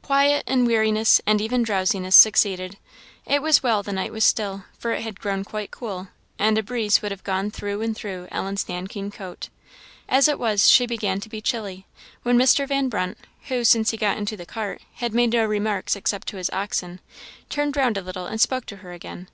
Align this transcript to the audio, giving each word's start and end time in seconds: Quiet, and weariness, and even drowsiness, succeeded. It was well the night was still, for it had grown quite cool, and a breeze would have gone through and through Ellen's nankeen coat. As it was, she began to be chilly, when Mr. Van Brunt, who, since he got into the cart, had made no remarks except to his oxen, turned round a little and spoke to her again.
Quiet, 0.00 0.44
and 0.46 0.66
weariness, 0.66 1.20
and 1.26 1.42
even 1.42 1.62
drowsiness, 1.62 2.16
succeeded. 2.16 2.78
It 3.26 3.42
was 3.42 3.62
well 3.62 3.82
the 3.82 3.92
night 3.92 4.12
was 4.14 4.24
still, 4.24 4.64
for 4.78 4.92
it 4.92 5.02
had 5.02 5.20
grown 5.20 5.44
quite 5.44 5.70
cool, 5.70 6.08
and 6.38 6.56
a 6.56 6.62
breeze 6.62 7.02
would 7.02 7.10
have 7.10 7.22
gone 7.22 7.50
through 7.50 7.82
and 7.82 7.94
through 7.94 8.28
Ellen's 8.30 8.66
nankeen 8.66 9.10
coat. 9.10 9.50
As 10.08 10.26
it 10.26 10.38
was, 10.38 10.70
she 10.70 10.86
began 10.86 11.20
to 11.20 11.28
be 11.28 11.42
chilly, 11.42 11.84
when 12.22 12.38
Mr. 12.38 12.66
Van 12.66 12.88
Brunt, 12.88 13.18
who, 13.48 13.62
since 13.62 13.90
he 13.90 13.98
got 13.98 14.16
into 14.16 14.38
the 14.38 14.46
cart, 14.46 14.80
had 14.94 15.12
made 15.12 15.34
no 15.34 15.44
remarks 15.44 15.96
except 15.96 16.28
to 16.28 16.38
his 16.38 16.48
oxen, 16.48 17.00
turned 17.50 17.76
round 17.76 17.98
a 17.98 18.02
little 18.02 18.24
and 18.24 18.40
spoke 18.40 18.64
to 18.64 18.76
her 18.76 18.92
again. 18.94 19.28